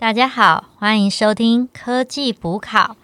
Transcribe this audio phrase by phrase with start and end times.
[0.00, 2.96] 大家好，欢迎收听科技补考。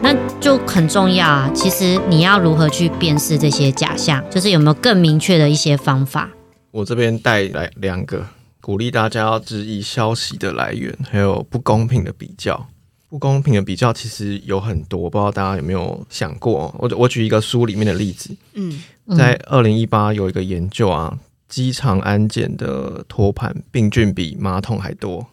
[0.00, 1.50] 那就很重要啊！
[1.52, 6.30] 其实你要如何去辨识这些假象，就是有没有更明确的一些方法？
[6.70, 8.24] 我这边带来两个，
[8.60, 12.68] 鼓励大家要质疑消息的来源，还有不公平的比较。
[13.10, 16.72] 不公平的比较其实有很多，不知道大家有没有想过？
[16.78, 18.80] 我我举一个书里面的例子，嗯，
[19.16, 21.18] 在二零一八有一个研究啊，
[21.48, 25.26] 机场安检的托盘病菌比马桶还多。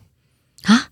[0.63, 0.89] 啊，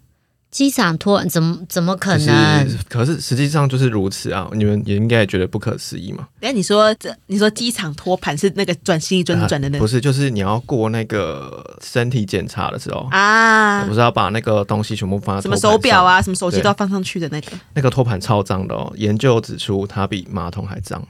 [0.55, 2.69] 机场托怎么怎么可可能？
[2.69, 4.49] 是可是实际上就是如此啊！
[4.53, 6.25] 你们也应该也觉得不可思议嘛？
[6.39, 13.93] 哎，你说这，你说机场托盘是那个转心一转转的那个不是，就是你要过那个身体检查的时候，啊不？
[13.93, 15.57] 是要把那个东西全部放在什么？
[15.57, 17.51] 手表啊，什么手机都要放上去的那个。
[17.73, 18.89] 那个托盘超脏的哦。
[18.95, 21.05] 研究指出，它比马桶还脏。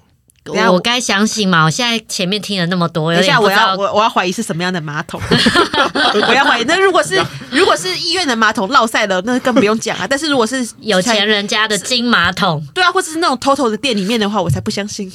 [0.46, 1.66] 等一下我该相信吗？
[1.66, 5.20] 我现在前面听了那么多，有等一下，我要我我要怀疑是什么样的马桶，
[6.28, 6.64] 我要怀疑。
[6.70, 10.06] 那如果是如果是医院的马桶落塞了，那更不用讲啊。
[10.10, 12.64] 但是如果是有钱，人家的金马桶。
[12.74, 15.12] 对啊，或者是那种 TOTO 的店里面的话，我才不相信。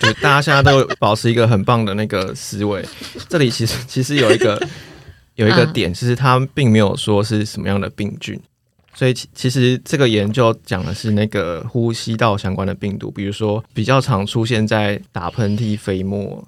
[0.00, 2.84] 就大家现在都保持一个很棒的那个思维。
[3.28, 4.60] 这里其实其实有一个
[5.36, 8.40] 有一个嗯点，其实它并没有说是什么样的病菌，
[8.98, 16.44] 所以其其实这个研究讲的是那个呼吸道相关的病毒，比如说比较常出现在打喷嚏、飞沫。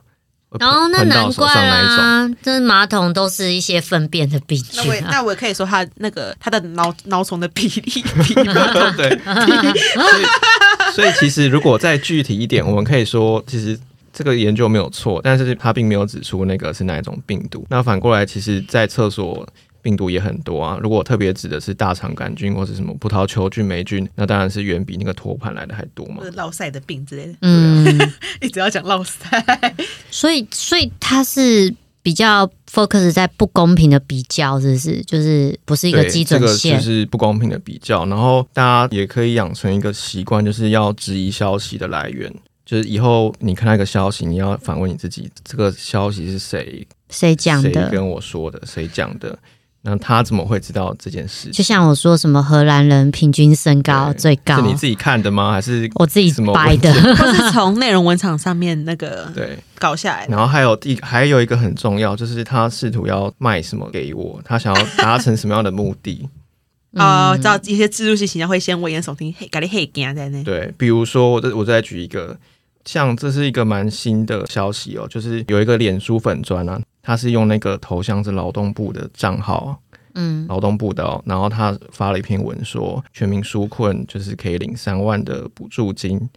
[0.58, 5.10] 然后哦，那难怪上那一种，啊，这马桶都是一些粪便的病那我也菌啊。
[5.12, 7.80] 那我也可以说他那个他的脑脑虫的比例
[8.24, 9.16] 比对，
[9.94, 13.78] 所以所以其实如果再具体一点，我们可以说，其实
[14.12, 17.64] 这个研究没有错，但是它并没有指出那个是哪一种病毒。
[17.70, 19.48] 那反过来，其实，在厕所
[19.82, 20.78] 病毒也很多啊。
[20.82, 27.86] 如果特别指的是大肠杆菌或是什么葡萄球菌、霉菌，那当然是远比那个托盘来的还多嘛就是落塞的病之类的，嗯，
[28.40, 29.74] 一直要讲落塞。
[30.10, 35.02] 所以所以它是比较 focus 在不公平的比较，是不是？
[35.02, 36.84] 就是不是一个对，基这个准线就。
[36.84, 38.06] 是不公平的比较。
[38.06, 42.32] 然后大家也可以养成一个习惯，就是要质疑消息的来源。
[42.64, 47.90] 就是以后你看到一个消息，你要反问你自己：这个消息是谁谁讲谁的？
[47.90, 48.62] 跟我说的？
[48.64, 49.36] 谁讲的？
[49.82, 51.48] 那他怎么会知道这件事？
[51.50, 55.52] 就像我说什么荷兰人平均身高最高是，你自己看的吗？
[55.52, 56.92] 还是我自己掰的。
[57.14, 59.58] 他 是从内容文场上面那个对？
[59.78, 60.26] 搞下来。
[60.28, 66.28] 然后还有第还有一个很重要，就是他试图要卖什么给我，他想要达成什么样的目的？
[66.94, 70.42] 哦，知道一些自助性形象会先危言耸听，嘿，搞你嘿惊在那。
[70.42, 72.36] 对，比如说我再我再举一个，
[72.84, 79.80] 像这是一个蛮新的消息哦，就是有一个脸书粉砖啊，他是用那个头像是劳动部的账号，
[80.14, 86.28] 嗯，劳动部的、哦，然后他发了一篇文说，全民纾困就是可以领三万的补助金，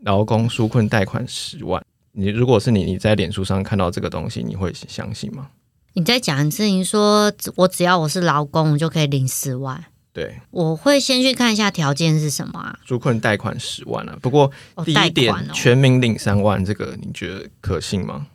[0.00, 1.84] 劳工纾困贷款十万。
[2.12, 5.48] 你如果是你，你在脸书上看到这个东西，你会相信吗？
[5.94, 9.84] 你在讲事情说，我只要我是劳工，我就可以领十万。
[10.12, 12.78] 对，我会先去看一下条件是什么啊？
[12.86, 14.18] 纾困贷款十万啊。
[14.20, 18.26] 不过哦，第一点，全民领三万，这个你觉得可信吗？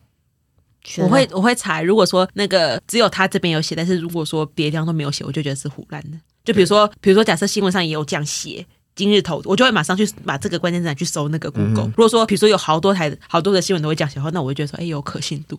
[0.99, 6.17] 我会我会查，如果说那个只有他这边有写，但是如果说别的地方都没有写，我就觉得是胡乱的。
[6.43, 8.65] 就比如说，比如说假设新闻上也有这样写。
[8.95, 15.55] 今日头，我就会马上去把这个关键字拿去搜那个 Google、嗯如果说，比如说有好多台、好多的新闻都会这样写的话，那我会觉得说，哎、有可信度。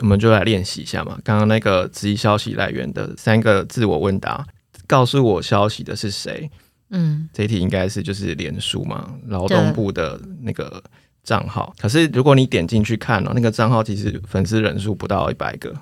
[0.00, 1.16] 我们就来练习一下嘛。
[1.22, 4.44] 刚刚那个质疑消息来源的三个自我问答，
[4.88, 6.50] 告诉我消息的是谁？
[6.88, 10.82] 嗯，这一题应该是就是脸书嘛，劳动部的那个
[11.30, 11.72] 账号。
[11.78, 15.72] 可是如果你点进去看哦，那个账号其实粉丝人数不到一百个。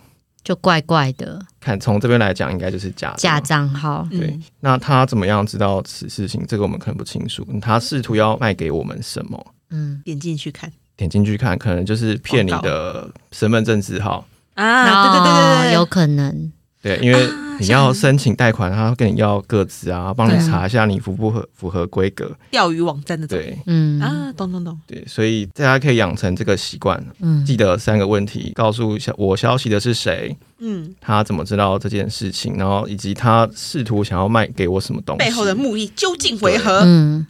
[0.44, 4.06] 就怪怪的看从这边来讲，应该就是假假账号。
[4.10, 6.44] 对嗯，那他怎么样知道此事情？
[6.46, 7.46] 这个我们可能不清楚。
[7.60, 9.54] 他试图要卖给我们什么？
[9.70, 14.26] 嗯，点进去看点进去看，可能就是骗你的身份证字号。
[14.54, 16.52] 啊，对对对对对，哦有可能。
[16.80, 22.30] 对，因为啊你要申请贷款，他会跟你要个资啊，帮你查一下你符不合符合规格。
[22.52, 23.26] 钓鱼网站的。
[23.26, 24.78] 对嗯啊，懂懂懂。
[24.86, 35.18] 对，所以大家可以养成这个习惯，嗯，记得三个问题，告诉一下我消息的是谁，嗯，他怎么知道这件事情，然后以及他试图想要卖给我什么东西。
[35.18, 36.82] 背后的目的究竟为何？
[36.84, 37.26] 嗯，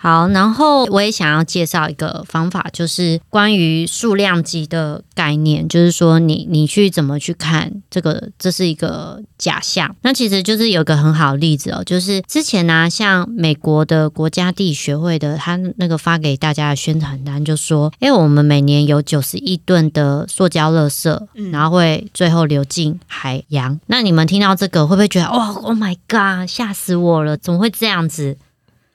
[0.00, 9.96] 好，然后我也想要介绍一个方法，就是关于数量级的概念，就是说你你去怎么去看这个，这是一个假象。
[10.02, 23.80] 那其实就是有一个很好的例子哦，就是之前呢、像美国的国家地理学会的，他那个发给大家的宣传单就说，哎，我们每年有九十亿吨的塑胶垃圾，然后会最后流进海洋。
[23.86, 28.36] 那你们听到这个会不会觉得，哇，Oh my god，吓死我了，怎么会这样子？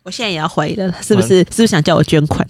[0.03, 1.39] 我现在也要怀疑了，是不是？
[1.39, 2.45] 是不是想叫我捐款？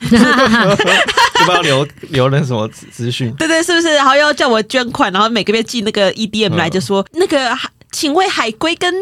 [0.00, 3.32] 就不知道留留那什么资资讯。
[3.38, 3.94] 对对，是不是？
[3.94, 8.92] 然后要叫我捐款，然后每个月寄那个 EDM 来，嗯就说那个海请问海龟跟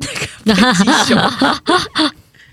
[0.44, 0.54] 那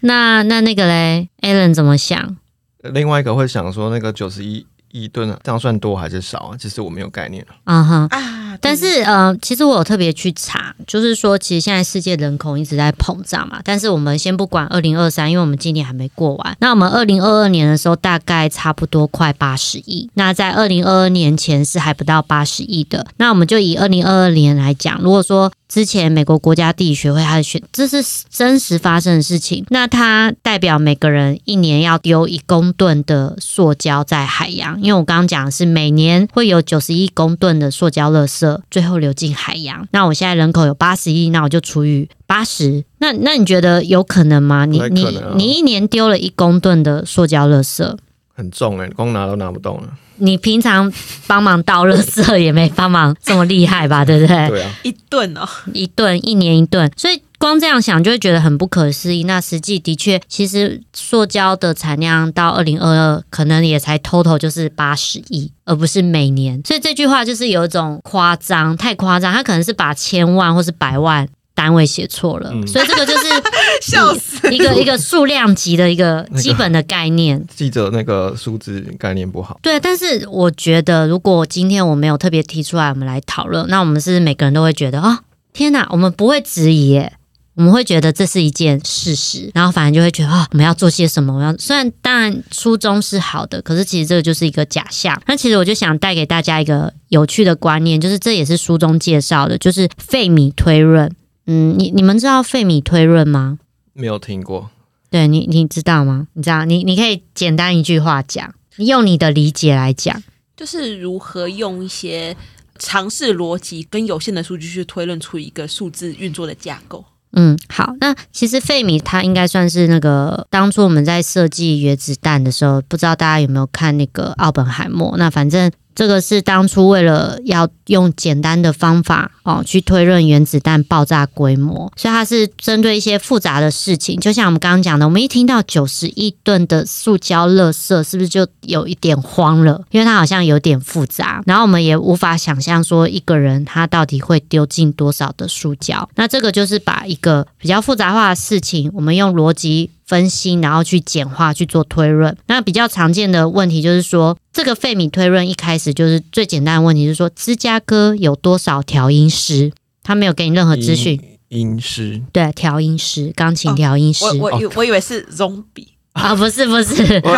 [0.44, 2.38] 那那个嘞，Alan 怎么想？
[2.84, 6.58] 另外一个会想说，那个九十一亿吨啊，这样算多还是少啊？
[6.58, 7.46] 其实我没有概念。
[7.66, 8.08] 嗯哼。
[8.08, 13.60] 啊，但是呃，其实我有特别去查，就是说，其实现在世界人口一直在膨胀嘛。
[13.64, 16.58] 但是我们先不管二零二三，因为我们今年还没过完。
[16.60, 20.10] 那我们二零二二年的时候，大概差不多快八十亿。
[20.16, 23.06] 那在二零二二年前是还不到八十亿的。
[23.18, 27.98] 那我们就以二零二二年来讲，如果说之前美国国家地理学会它的选，这是
[28.30, 29.66] 真实发生的事情。
[29.70, 39.88] 那它代表每个人一年要丢一公吨的塑胶在海洋，因为我刚刚讲的是每年会有九十亿公吨的塑胶垃圾最后流进海洋。
[39.92, 42.86] 那我现在人口有八十亿，那我就除以八十。
[43.00, 44.66] 那那你觉得有可能吗？
[44.66, 47.96] 你你你一年丢了一公吨的塑胶垃圾，
[48.38, 49.90] 很重哎、光拿都拿不动了。
[50.18, 50.92] 你平常
[51.26, 54.06] 帮忙倒垃圾也没帮忙这么厉害吧？
[54.06, 54.48] 对不对？
[54.50, 59.24] 对啊，一顿哦，一顿一年一顿，所以光这样想就会觉得很不可思议。
[59.24, 66.62] 那实际的确，其实塑胶的产量到二零二二可能也才 total 就是八十亿，而不是每年。
[66.64, 71.28] 所以这句话就是有一种夸张，太夸张，他可能是把千万或是百万。
[71.58, 73.26] 单位写错了，嗯所以这个就是
[73.82, 74.48] 笑死！
[74.54, 77.44] 一个一个数量级的一个基本的概念。
[77.56, 79.60] 记者那个数字概念不好。
[79.64, 85.22] 对，但是我觉得，如果今天我没有特别提出来，我们来讨论，那我们是不是每个人都会觉得啊、
[85.52, 87.14] 天哪，我们不会质疑耶。
[87.56, 91.34] 我们会觉得这是一件事实，然后反而就会觉得啊，我们要做些什么？
[91.34, 95.20] 我要虽然当然初衷是好的，可是其实这个就是一个假象。
[95.26, 101.12] 那其实我就想带给大家一个有趣的观念，就是这也是书中介绍的，就是费米推论。
[101.48, 103.58] 嗯，你你们知道费米推论吗？
[103.94, 104.70] 没有听过，
[105.10, 106.28] 对你你知道吗？
[106.34, 106.66] 你知道？
[106.66, 110.22] 你你可以简单一句话讲，用你的理解来讲。
[110.56, 112.36] 就是如何用一些
[112.78, 117.06] 尝试逻辑跟有限的数据去推论出一个数字运作的架构。
[117.34, 125.16] 嗯，好，那其实费米它应该算是那个当初我们在设计原子弹的时候，不知道大家有没有看那个奥本海默？
[125.18, 139.82] 那反正这个是当初为了要用简单的方法哦去推论原子弹爆炸规模，所以它是针对一些复杂的事情，就像我们刚刚讲的，我们一听到九十亿吨的塑胶垃圾，是不是就有一点慌了？
[139.90, 146.08] 因为它好像有点复杂，然后我们也无法想象说一个人他到底会丢进多少的塑胶。
[146.14, 152.36] 那这个就是把一个比较复杂化的事情，我们用逻辑分析，然后去简化去做推论。
[152.48, 159.72] 那比较常见的问题就是说，这个费米推论一开始就是最简单的问题，就是说芝加哥有多少调音师？
[160.02, 161.20] 他没有给你任何资讯。
[161.50, 167.32] 音音师对，调音师，钢琴调音师、我我以我以为是 zombie，啊，不是不是，我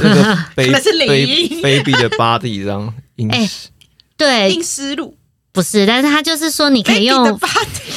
[0.00, 3.68] 那个卑那是领音卑卑鄙的 body 这样音哎师，
[4.16, 5.14] 对硬，思路
[5.50, 7.38] 不是，但是他就是说你可以用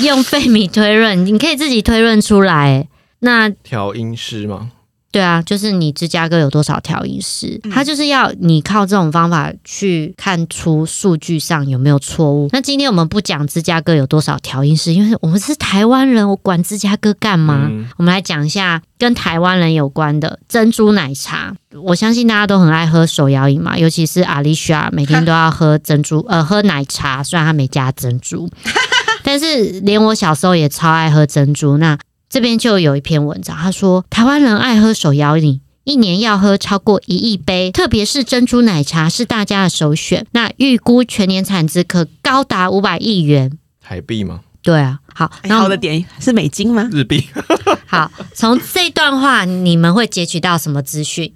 [0.01, 2.87] 用费米推论，你可以自己推论出来。
[3.19, 4.71] 那调音师吗，
[5.11, 12.49] 对啊，就是你芝加哥有多少调音师，嗯他就是要你靠这种方法去看出数据上有没有错误。
[12.51, 17.67] 那今天我们不讲芝加哥有多少调音师，因为我们是台湾人，我管芝加哥干嘛？
[17.69, 21.55] 嗯我们来讲一下跟台湾人有关的珍珠奶茶。
[21.81, 28.49] 我相信大家都很爱喝手摇饮嘛，尤其是阿丽莎，每天都要喝珍珠，呃，喝奶茶，虽然他没加珍珠，
[29.23, 31.77] 但是连我小时候也超爱喝珍珠。
[31.77, 31.97] 那
[32.35, 35.61] 这边就有一篇文章，他说台湾人爱喝手摇饮。
[35.85, 40.27] 一年要喝超过一亿杯，特别是珍珠奶茶是大家的首选。
[40.31, 43.57] 那预估全年产值可高达五百亿元。
[43.79, 46.89] 台币吗，对啊，好，哎那我的点是美金吗？
[46.91, 47.25] 日币
[47.87, 51.31] 好，从这段话你们会截取到什么资讯？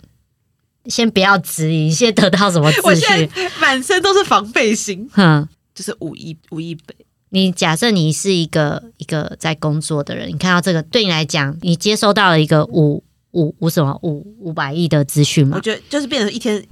[0.88, 3.08] 先不要质疑，先得到什么我资讯？
[3.08, 6.94] 现在满身都是防备心，哼，就是五亿五亿倍。
[7.32, 15.58] 你假设你是一个一个在工作的人，你看到这个，对你来讲，你接收到了一个五五五什么五五百亿的资讯吗？
[15.58, 16.66] 我觉得就是变成一天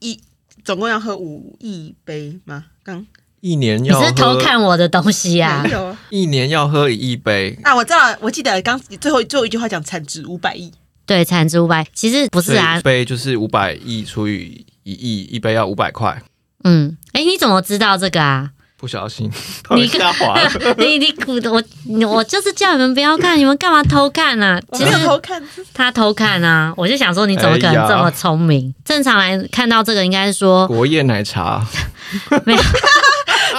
[0.00, 0.20] 一
[0.64, 2.66] 总共要喝五亿杯吗？
[2.82, 3.06] 刚
[3.40, 5.70] 一年要你是偷看我的东西啊没？
[5.70, 10.70] 有啊一年要喝一亿杯，啊，我知道，我记得刚最后最后一句话讲产值五百亿，
[11.06, 12.82] 对，产值五百，其实不是啊一。
[12.82, 16.22] 杯就是五百亿除以一亿，一杯要五百块，
[16.64, 18.50] 嗯，哎，你怎么知道这个啊？
[18.82, 19.30] 不小心
[19.62, 20.50] 突然下滑 了。
[20.76, 21.14] 你你
[21.46, 21.62] 我
[22.08, 24.60] 我就是叫你们不要看，你们干嘛偷看呢、啊？
[24.76, 25.40] 其实偷看，
[25.72, 28.74] 他偷看啊，我就想说你怎么可能这么聪明？
[28.84, 31.64] 正常来看到这个应该是说国宴奶茶，
[32.44, 32.60] 没有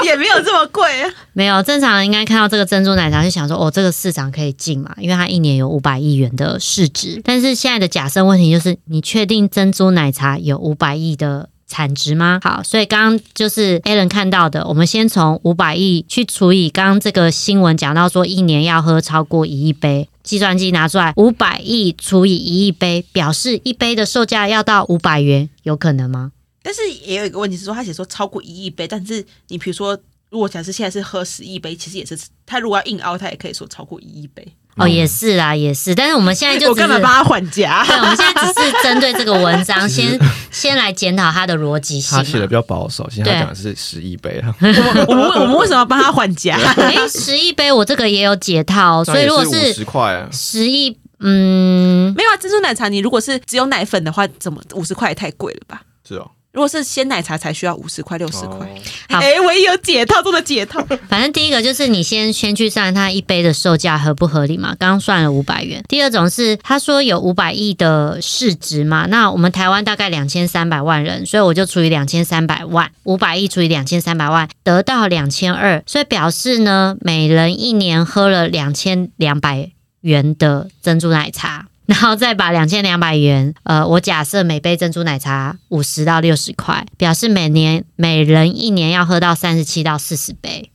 [0.03, 1.09] 也没有这么贵啊。
[1.31, 7.21] 没有，正常人应该看到这个珍珠奶茶就想说，哦，这个市场可以进嘛，因为它一年有五百亿元的市值。
[7.23, 12.39] 但是现在的假设问题就是，你确定珍珠奶茶有五百亿的产值吗？
[12.43, 26.31] 好，所以刚刚就是 Alan 看到的，我们先从五百亿去除以刚刚这个新闻讲到说一年要喝超过一亿杯，计算机拿出来五百亿除以一亿杯，表示一杯的售价要到五百元，有可能吗？
[26.61, 29.97] 但是也有一个问题是说，他写说超过一亿杯，但是你比如说，
[30.33, 34.43] 如果假设现在是喝十亿杯，其实也是他如果要硬凹，他也可以说超过一亿杯。
[34.77, 37.85] 哦，也是啊，也是，但是我们现在就我干嘛帮他还价？
[37.85, 42.23] 对，我们现在只是针对这个文章， 先先来检讨他的逻辑性嘛。
[42.23, 44.75] 他写的比较保守，其实他对讲的是十亿杯啊，我们
[45.07, 46.55] 我们我们为什么要帮他还价？
[46.77, 55.83] 哎，十亿杯我这个也有解套，所以如果五是十块啊，十亿，嗯，没有啊，珍珠奶茶你如果是只有奶粉的话，怎么五十块也太贵了吧？
[56.07, 58.67] 是哦，如果是鲜奶茶才需要五十块六十块。
[58.67, 58.69] 哦
[59.09, 60.83] 好哎、唯一有解套中的解套。
[61.09, 65.83] 反正第一个就是你先先去算它一杯的售价合不合理嘛，刚刚算了五百元。
[65.87, 81.67] 第二种是他说有五百亿的市值嘛，那我们台湾大概两千三百万人，所以我就除以两千三百万，五百亿除以两千三百万，得到两千二，所以表示呢，每人一年喝了两千两百元的珍珠奶茶。
[81.85, 90.71] 然后再把两千两百元，呃，我假设每杯珍珠奶茶五十到六十块，表示每年每人一年要喝到三十七到四十杯。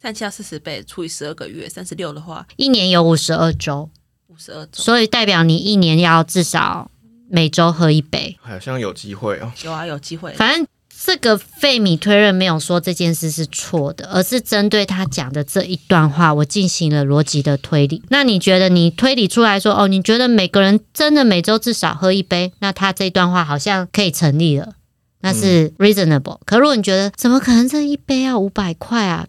[0.00, 3.90] 三七到四十倍除以十二个月，三十六的话，一年有五十二周，
[4.28, 4.82] 五十二周。
[4.82, 6.90] 所以代表你一年要至少
[7.28, 8.36] 每周喝一杯。
[8.40, 9.52] 好像有机会哦。
[9.64, 10.32] 有啊，有机会。
[10.34, 10.66] 反正
[11.04, 18.00] 这个费米推论没有说这件事是错的，而是针对他讲的这一段话，我进行了逻辑的推理。
[18.08, 24.74] 那你觉得你推理出来说，哦，你觉得每个人真的每周至少喝一杯，那他这段话好像可以成立了，
[25.22, 26.38] 那是 reasonable。
[26.44, 29.26] 可如果你觉得怎么可能这一杯要五百块啊，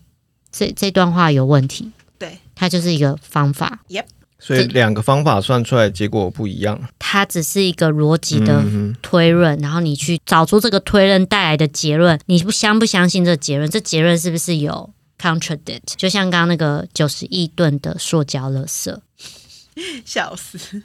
[0.51, 3.79] 这这段话有问题，对，它就是一个方法。
[4.39, 6.79] 所以两个方法算出来结果不一样。
[6.99, 13.69] 它只是一个逻辑的嗯推论，然后你去找出这个推论带来的结论，你不相不相信这结论？
[13.69, 15.93] 这结论是不是有 contradict？
[15.95, 18.97] 就像刚刚那个九十亿吨的塑胶垃圾，
[20.03, 20.81] 笑死！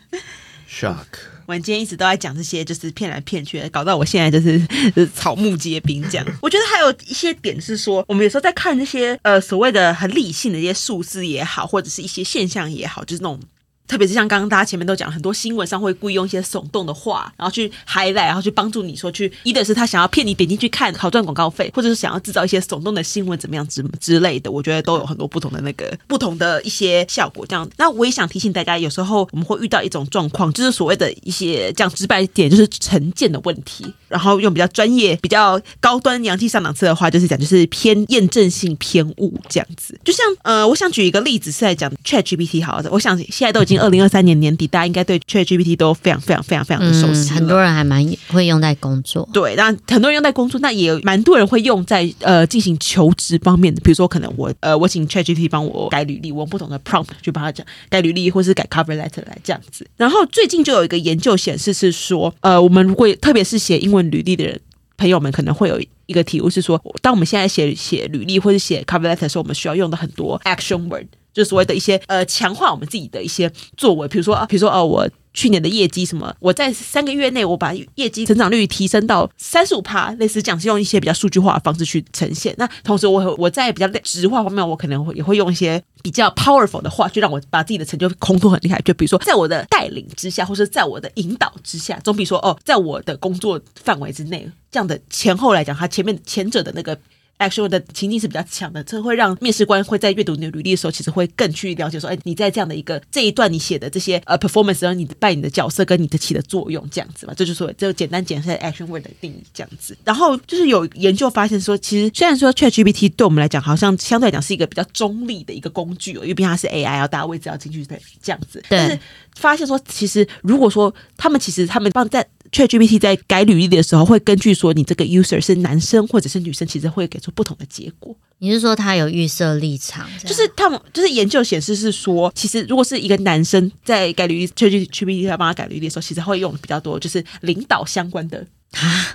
[0.68, 1.06] 哼，shock。
[1.46, 4.58] 我们今天一直都在讲这些，就是骗来骗去的，搞到我现在就是
[4.94, 6.26] 就是草木皆兵这样。
[6.42, 13.40] 我觉得还有一些点是说，我们有时候在看这些呃所谓的很理性的一些数字也好，或者是一些现象也好，就是那种。
[13.88, 24.50] 特别是像刚刚大家前面都讲，很多新闻上会故意用一些耸动的话，然后去 highlight，然后去帮助你说去，一的是他想要骗你点进去看，好赚广告费，或者是想要制造一些耸动的新闻，怎么样之之类的。
[24.50, 27.46] 我觉得都有很多不同的那个不同的一些效果。
[27.46, 33.86] 这样，那我也想提醒大家，有时候我们会遇到一种状况，就是所谓的一些讲直白一点，就是成见的问题。
[34.08, 39.98] 然后用比较专业、比较高端、洋气上档次的话，就是讲就是偏验证性偏误这样子。
[40.02, 49.28] 就像呃，我想举一个例子是在讲 Chat GPT 好的，我想现在都已经 二零二三年年底，大家应该对 Chat GPT 都非常非常非常非常的熟悉嗯，很多人还蛮会用在工作。
[49.32, 59.86] 对，那很多人用在工作，那也有蛮多人会用在呃进行求职方面的，比如说可能我呃我请 ChatGPT 帮我改履历，我用不同的 prompt 去帮他讲改履历，或是改 cover letter 来这样子。
[59.96, 64.60] 然后最近就有一个研究显示是说，呃，我们如果特别是写英文履历的人。
[64.96, 71.06] 朋友们可能会有一个体悟是说，当我们现在写写履历或者写 cover letter 的时候，我们需要用的很多 action word，
[71.38, 82.52] 就所谓的一些呃强化我们自己的一些作为，比如说啊，比如说哦、我去年的业绩什么，我在三个月内我把业绩成长率提升到三十五趴，类似这样是用一些比较数据化的方式去呈现。
[82.58, 88.80] 那同时我我在比较直化方面，我可能会也会用一些比较 powerful 的话，去让我把自己的成就烘托很厉害。
[88.80, 96.98] 就比如说在我的带领之下，或是在我的引导之下，总比说哦，在我的工作范围之内，这样的前后来讲，它前面前者的那个。
[97.38, 109.96] Actual 的情境是比较强的，这会让面试官会在阅读你的履历的时候，其实会更去了解说，哎，你在这样的一个这一段你写的这些呃 performance，然后你扮演的角色跟你的起的作用这样子嘛，这就是说这个简单简单 action word 的定义这样子。
[110.04, 118.98] 然后就是有研究发现说，其实虽然说 ChatGPT 对我们来讲好像相对来讲是一个比较中立的一个工具哦，因为毕竟它是 AI，然后大家位置要进去的这样子，但是
[119.36, 128.16] 发现说，其实如果说他们其实他们放在 ChatGPT 在改履历的时候，会根据说你这个 user 是男生或者是女生，其实会给出不同的结果。
[128.38, 130.08] 你是说他有预设立场？
[130.24, 138.46] 就是他们就是研究显示是说，其实如果是一个男生在改履历，ChatGPT 在帮他改履历的时候，其实会用比较多就是领导相关的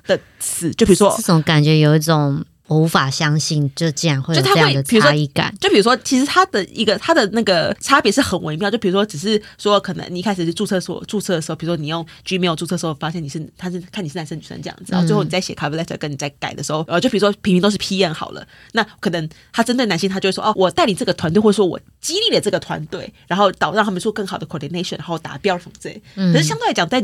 [0.06, 2.44] 的词，就比如说这种感觉有一种。
[2.74, 5.54] 我无法相信，就竟然会有就他这样的差异感。
[5.62, 8.72] 就比如说，其实它的一个它的那个差别是很微妙。
[8.72, 26.02] 就比如说，只是说，可能你一开始是注册所注册的时候，比如说你用 Gmail 注册的时候，发现你是他是看你是男生女生这样子，然后最后你在写 cover letter 跟你在改的时候，呃，就比如说平平都是 PM 好了，那可能他针对男性，他就会说哦，我带领这个团队，或者说我激励了这个团队，然后导让他们做更好的 coordination，然后达标什么之类。
[26.16, 27.04] 可是相对来讲，在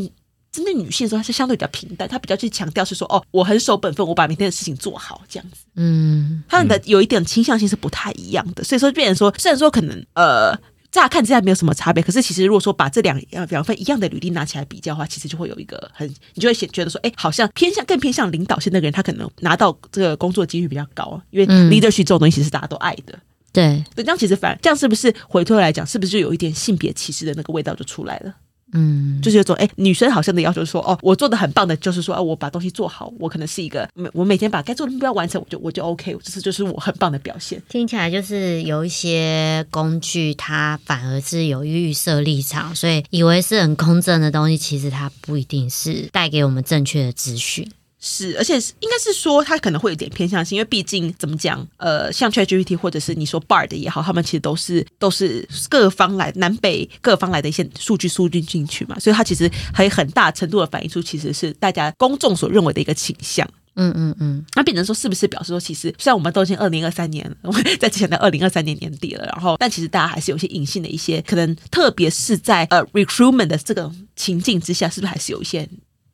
[0.51, 5.57] 针对女性的时候，它是相对比较平淡，它比较去强调是说哦，我很守本分，我把明天的事情做好这样子。
[5.75, 10.57] 嗯，他们的有一点倾向性是不太一样的，所以说变成说，虽然说可能呃。
[10.91, 23.19] 乍看之下没有什么差别，可是其实如果说把这两呃两份一样的履历拿起来比较的话，其实就会有一个很，你就会显觉得说，哎，好像偏向更偏向领导性那个人，他可能拿到这个工作的几率比较高，因为嗯 leadership 这种东西其实是大家都爱的。
[23.53, 28.33] 对，对，这样其实反而这样是不是回头来讲，是不是就有一点性别歧视的那个味道就出来了？
[28.73, 37.61] 嗯，就是有种哎、女生好像的要求说，哦，我做的很棒的，就是说，哦，我把东西做好，我可能是一个，我每天把该做的目标完成，我就我就 OK，这是就是我很棒的表现。
[37.69, 47.69] 听起来就是有一些工具，它反而是有预设立场，所以以为是很公正的东西，其实它不一定是带给我们正确的资讯。
[47.99, 63.47] 是，而且是应该是说，它可能会有点偏向性，因为毕竟怎么讲，呃，像 ChatGPT 或者是你说 Bard 也好，他们其实都是都是各方来南北各方来的一些数据输进进去嘛，所以它其实还有很大程度的反映出其实是大家公众所认为的一个倾向。
[63.75, 75.69] 嗯嗯嗯，那变成说，是不是表示说，其实虽然我们都已经二零二三年了，我 们在之前的二零二三年年底了，然后，但其实大家还是有些隐性的一些，可能特别是在呃 recruitment 的这个情境之下，是不是还是有一些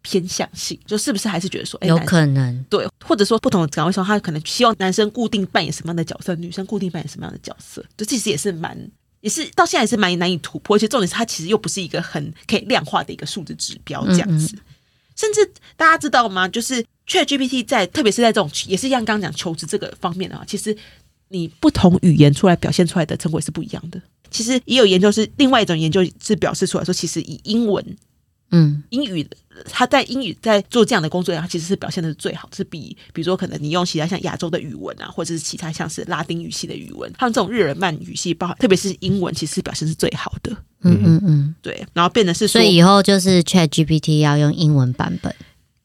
[0.05, 0.79] 偏向性？
[0.85, 2.63] 就是不是还是觉得说，哎，有可能。
[2.69, 8.77] 对，或者说不同的岗位上，他可能希望男生固定扮演什么样的角色，女生固定扮演什么样的角色，就其实也是蛮。
[9.21, 14.55] 也是到现在也是蛮难以突破，而且重点是它其实又不是一个很可以量化的一个数字指标这样子。
[15.15, 16.47] 甚至大家知道吗？
[16.47, 20.77] 就是 ChatGPT 在特别是在这种也是像刚刚讲求职这个方面的话，其实
[21.29, 23.99] 你不同语言出来表现出来的成果也是不一样的。
[24.29, 27.83] 其实也有研究是另外一种研究是表示出来说，其实以英文
[28.51, 29.27] 嗯英语，
[29.69, 40.51] 他在英语在做这样的工作，他其实是表现的是最好，是比比如说可能你用其他像亚洲的语文啊，或者是其他像是拉丁语系的语文，他们这种日耳曼语系，包含特别是英文，其实表现是最好的。
[40.81, 45.33] 嗯嗯嗯，对，然后变得是说所，以以后就是 Chat GPT 要用英文版本。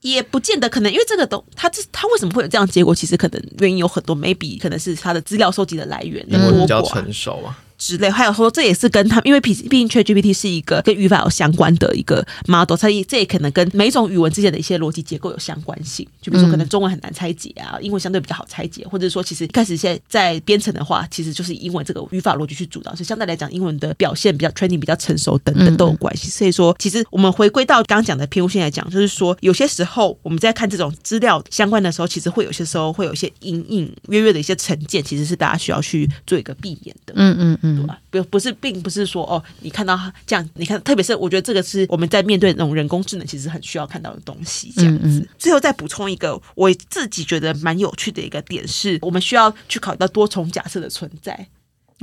[0.02, 2.94] 也不见得可能，因为这个都他这他为什么会有这样结果？
[2.94, 16.06] 其实可能原因有很多，maybe 可能是他的资料收集的来源英文比较成熟啊，之类，还有说这也是跟他们，因为毕毕竟 ChatGPT 是一个跟语法有相关的一个 model，所以这也可能跟每种语文之间的一些逻辑结构有相关性。
[16.20, 26.28] 就比如说，可能中文很难拆解啊，英文相对比较好拆解，或者说其实一开始现在在编程的话，其实就是以英文这个语法逻辑去主导，所以相对来讲，英文的表现比较 training 比较成熟等等都有关系。
[26.28, 37.14] 所以说，其实我们回归到刚刚讲的偏误性来讲，就是说有些时候我们在看这种资料相关的时候，其实会有些时候会有一些隐隐约约的一些成见，其实是大家需要去做一个避免的。
[37.16, 37.98] 嗯嗯嗯，对吧？
[38.10, 44.72] 不不是，并不是说哦，你看到他这样，你看，特别是我觉得这个是我们在面对那种人工智能，其实很需要看到的东西。
[44.76, 51.46] 这样子，嗯嗯最后再补充一个我自己觉得蛮有趣的一个点是，我们需要去考虑到多重假设的存在。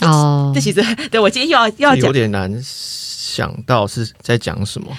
[0.01, 4.95] 哦这，其实对我今天又要又要有，点难想到是在讲什么。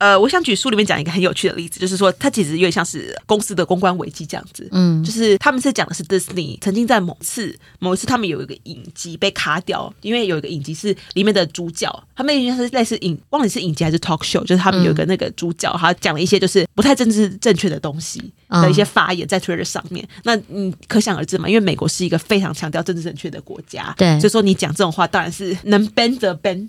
[0.00, 4.66] 呃，我想举书里面讲一个很有趣的例子，就是说它其实有点像是公司的公关危机这样子。
[4.72, 11.86] 嗯就是他们是讲的是 Disney 曾经在某次某一次他们有一个影集被卡掉，因为有一个影集是里面的主角，
[12.16, 20.08] 他们应该是类似影忘了是影集还是 talk show，就是他们有一个那个主角，他讲了一些就是不太政治正确的东西的一些发言在 Twitter 上面。
[20.24, 26.66] 那你可想而知嘛，因为美国是一个非常强调政治正确的国家，对所以说你讲这种话当然是能 ban 则 ban，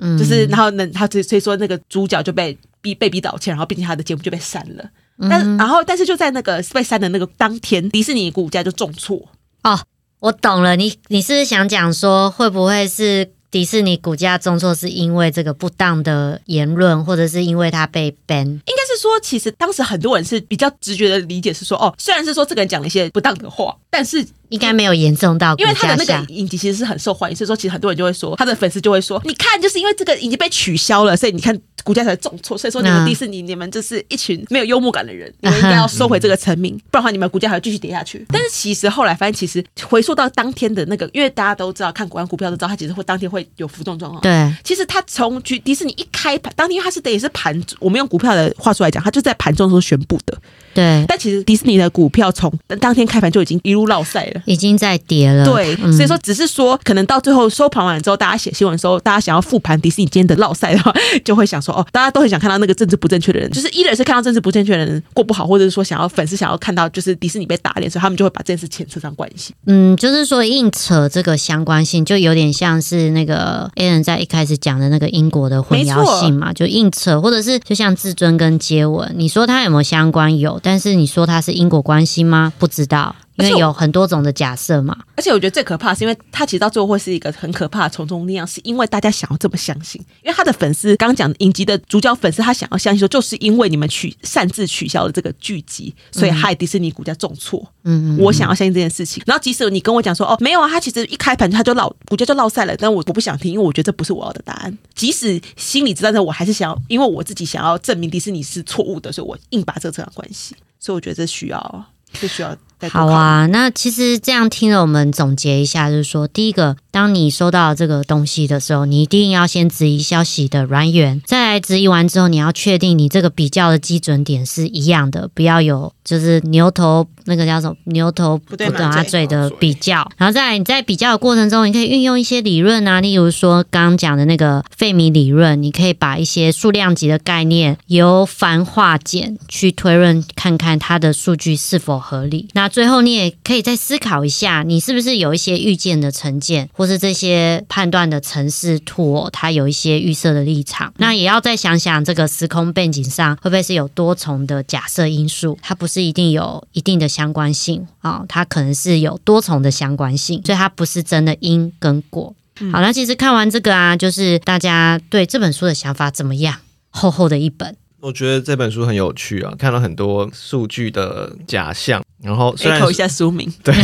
[0.00, 4.84] 嗯，就是然后呢他所以所以说那个主角就被逼被逼道歉，然后并且他的节目就被删了。
[5.18, 9.28] 嗯但然后但是就在那个被删的那个当天，迪士尼股价就重挫。
[9.62, 9.78] 哦，
[10.20, 18.46] 我懂了，你你是不是想讲说，会不会是迪士尼股价重挫是因为这个不当的言论，或者是因为他被 ban？
[18.46, 26.20] 应该是说，其实当时很多人是比较直觉的理解是说，哦，虽然是说这个人讲了一些不当的话，但是应该没有严重到股因为他的那个。
[26.28, 38.24] 影集其实是很受欢迎，所以说其实很多人就会说，他的粉丝就会说，你看，就是因为这个已经被取消了，所以你看股价才重挫，所以说你们嗯迪士尼，你们就是一群没有幽默感的人， 你们应该要收回这个成名，不然的话你们股价还要继续跌下去。
[38.28, 44.20] 但是其实后来发现，其实回溯到当天的那个，因为大家都知道看国安股票都知道，它其实会当天会有浮动状况。
[44.22, 50.38] 对，其实它从去迪士尼一开盘，当天它是等于是盘，我们用股票的话术来讲，它就在盘中的时候宣布的。
[50.72, 54.39] 对，但其实迪士尼的股票从当天开盘就已经一路乎落赛了。
[54.44, 55.44] 已经在跌了。
[55.44, 60.92] 对，嗯所以说只是说，可能到最后收盘完了之后，大家写新闻的时候，大家想要复盘迪士尼今天的落赛的话，
[61.24, 69.54] 就会想说，哦，大家都很想看到那个政治不正确的人，就是一人是看到政治不正确的人过不好，或者是说想要粉丝想要看到就是迪士尼被打脸，所以他们就会把这件事牵扯上关系。
[69.66, 80.38] 嗯，就是说硬扯这个相关性，就有点像是那个 A 人在一开始讲的那个英国的混淆性嘛，就硬扯，或者是就像至尊跟接吻，你说它有没有相关？
[80.38, 82.52] 有，但是你说它是因果关系吗？
[82.58, 83.14] 不知道，
[83.48, 84.96] 因为有很多种的假设嘛。
[85.16, 97.60] 而且我觉得最可怕是，因为他其实到最后会是一个很可怕的从众力量，是因为大家想要这么相信，因为他的粉丝刚刚讲的影集的主角粉丝，他想要相信说，就是因为你们取擅自取消了这个剧集，所以害迪士尼股价重挫。
[97.84, 99.22] 嗯嗯，我想要相信这件事情。
[99.26, 104.78] 然后即使你跟我讲说，哦，没有啊，他其实一开盘他就落股价就落赛了，但我我不想听，因为我觉得这不是我要的答案。
[104.94, 110.54] 即使心里知道，但我还是想要，因为我自己想要证明迪士尼是错误的，所以我硬把这个扯上关系。
[110.78, 111.84] 所以我觉得这需要，
[112.20, 112.56] 这需要。
[112.88, 142.48] 好啊，那其实这样听了，我们总结一下，就是说，第一个，当你收到这个东西的时候，你一定要先质疑消息的来源，再来质疑完之后，你要确定你这个比较的基准点是一样的，不要有就是牛头那个叫什么牛头不对马马嘴嘴的比较，然后再来你在比较的过程中，你可以运用一些理论啊，例如说刚刚讲的那个费米理论，你可以把一些数量级的概念由繁化简去推论，看看它的数据是否合理。
[142.54, 150.92] 那最后你也可以再思考一下，你是不是有一些预见的成见，或是这些判断的城市图哦，它有一些预设的立场。
[150.98, 162.34] 那也要再想想这个时空背景上会不会是有多重的假设因素，它不是一定有一定的相关性啊、它可能是有多重的相关性，所以它不是真的因跟果。
[162.72, 166.56] 好，那其实看完这个啊，就是大家对这本书的想法怎么样？
[166.92, 173.74] 厚厚的一本，我觉得这本书很有趣啊，看了很多数据的假象，然后虽然 echo 一下书名，对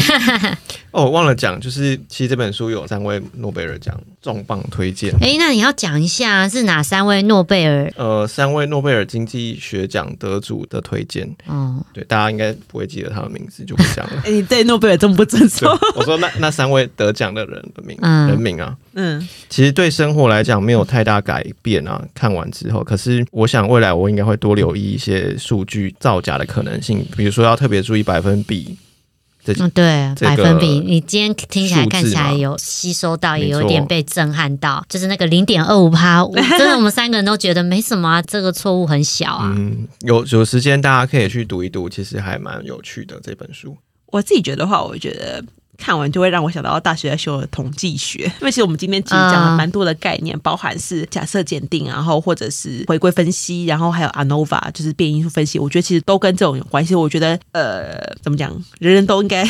[0.90, 7.92] 哦，我忘了讲，就是其实这本书有三位诺贝尔奖重磅推荐，诶，那你要讲一下是哪三位诺贝尔？
[7.96, 14.22] 呃，三位诺贝尔经济学奖得主的推荐，哦，对，大家应该不会记得他的名字，就不讲了。
[14.24, 22.02] 哎、你对诺贝尔这么不尊对重？，我说那那三位得奖的人的名、嗯人名啊，嗯，其实对生活来讲没有太大改变啊。
[22.14, 28.78] 看完之后，可是我想未来我应该会多留意一些数据造假的可能性，比如说要特别注意百分比。
[29.44, 39.54] 这嗯，对，这个百分比，你今天听起来看起来有吸收到，也有点被震撼到，就是那个零点二五趴，我 真的我们三个人都觉得没什么啊，这个错误很小啊。
[39.56, 43.76] 嗯，有有时间大家可以去读一读，其实还蛮有趣的这本书。
[44.06, 45.44] 我自己觉得话，我觉得。
[45.78, 56.94] 看完就会让我想到大学在修的统计学， 因为其实我们今天其实讲了蛮多的概念，包含是假设检定，然后或者是回归分析，然后还有 ANOVA 就是变因素分析，我觉得其实都跟这种有关系。
[56.94, 59.48] 我觉得呃，怎么讲，人人都应该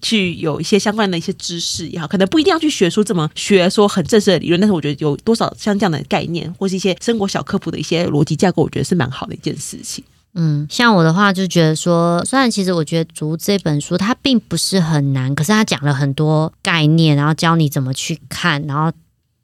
[0.00, 10.02] 去有一些相关的一些知识也好，可能不一定要去学出这么学说很正式的理论，但是我觉得有多少像这样的概念，或是一些生活小科普的一些逻辑架构，我觉得是蛮好的一件事情。
[10.34, 18.90] 嗯，像我的话就觉得说，虽然其实我觉得读这本书它并不是很难，可是它讲了很多概念，然后教你怎么去看，然后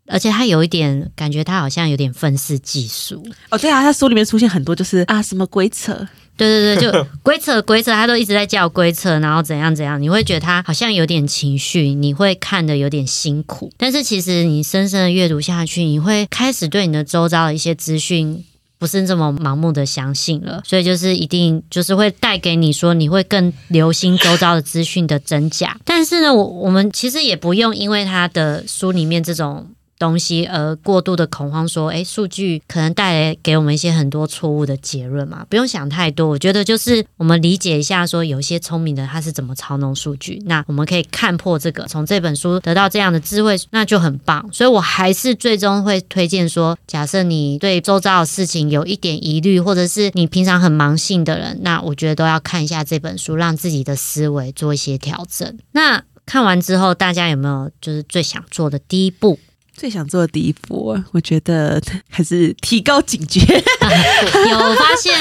[0.06, 3.22] 而且它有一点感觉，它好像有点愤世嫉俗。
[3.50, 13.70] 哦，对啊，他书里面出现很多就是 啊什么规则，对对对，就规则规则，他都一直在叫规则，然后怎样怎样，你会觉得他好像有点情绪，你会看的有点辛苦。
[13.76, 18.42] 但是其实你深深的阅读下去，你会开始对你的周遭的一些资讯。
[18.78, 25.76] 不是这么盲目的相信了，所以就是一定就是会带给你说你会更留心周遭的资讯的真假。
[25.84, 29.66] 但是呢，我我们其实也不用因为他的书里面这种
[29.98, 36.28] 东西而过度的恐慌，说，诶，数据可能带来给我们一些很多错误的结论嘛，不用想太多。
[36.28, 44.48] 我觉得就是我们理解一下，说有些聪明的他是怎么操弄数据，那我们可以看破这个，从这本书得到这样的智慧，那就很棒。
[44.52, 55.58] 所以我还是最终会推荐说，假设你对周遭的事情有一点疑虑，或者是你平常很盲信的人，那我觉得都要看一下这本书，让自己的思维做一些调整。
[55.72, 59.38] 那看完之后，大家有没有就是最想做的第一步？
[59.78, 63.40] 最想做的第一步，我觉得还是提高警觉。
[64.50, 65.14] 有发现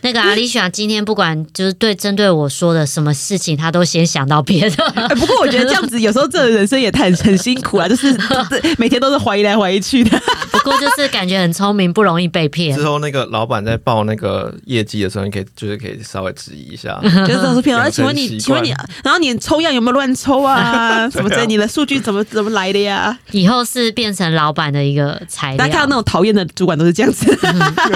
[0.00, 4.84] 那个阿丽莎今天不管就是对针对我说的什么事情，她都先想到别的。
[4.86, 8.16] 哎不过我觉得这样子有时候这人生也太很辛苦啊，就是
[8.78, 10.18] 每天都是怀疑来怀疑去的。
[10.50, 12.84] 不过就是感觉很聪明，不容易被骗之。
[12.84, 16.98] 后那个老板在报那个业绩的时候，你可以就是可以稍微质疑一下。
[17.26, 17.90] 就是这种骗我。
[17.90, 18.70] 请问你，请问你，
[19.04, 21.08] 然后你抽样有没有乱抽啊？
[21.10, 21.46] 什么之类？
[21.46, 23.18] 你的数据怎么怎么来的呀？
[23.32, 25.94] 以后是变成老板的一个材大家看到那。
[25.96, 27.36] 种讨厌的主管都是这样子。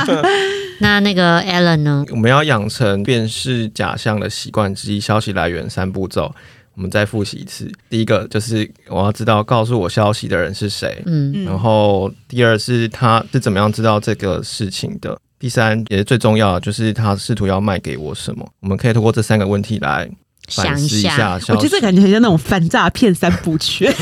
[0.80, 2.04] 那那个 Alan 呢？
[2.10, 6.34] 我们要养成辨识假象的习惯之一，消息来源三步骤。
[6.74, 7.70] 我们再复习一次。
[7.88, 15.16] 第一个就是我要知道告诉我消息的人是谁，嗯嗯然后第二是他是怎么样知道这个事情的。
[15.38, 18.44] 第三也是最重要的，就是他试图要卖给我什么。
[18.60, 21.38] 我们可以通过这三个问题来反想一下。
[21.48, 23.90] 我觉得这感觉很像那种反诈骗三部曲。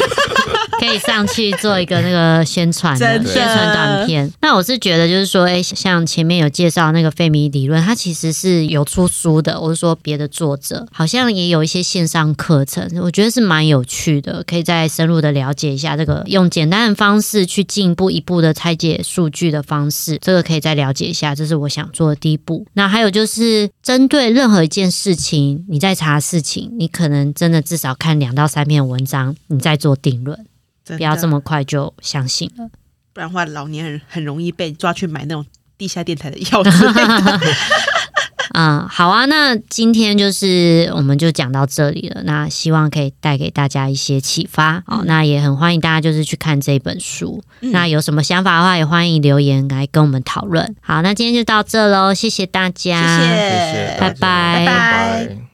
[0.80, 4.32] 可以上去做一个那个宣传的宣传短片。
[4.40, 22.66] 那我是觉得就是说，哎、像前面有介绍那个费米理论，它其实是有出书的，我是说别的作者好像也有一些线上课程，我觉得是蛮有趣的，可以再深入的了解一下这个用简单的方式去进一步一步的拆解数据的方式，这个可以再了解一下，这是我想做的第一步。
[22.72, 30.46] 那还有就是针对任何一件事情，你在查事情，你可能真的至少看两到三篇文章，你再做定论。
[30.84, 32.68] 不要这，么快就相信了。
[33.12, 35.44] 不然的话老年人很容易被抓去买那种
[35.76, 37.40] 地下电台的药之类的。
[38.54, 42.22] 嗯，好啊，那今天就是我们就讲到这里了。
[42.24, 44.82] 那希望可以带给大家一些启发。
[44.86, 47.42] 哦，那也很欢迎大家就是去看这本书。
[47.60, 50.74] 嗯那有什么想法的话，也欢迎留言来跟我们讨论。
[50.80, 55.49] 好，那今天就到这喽，谢谢大家，谢谢拜拜拜拜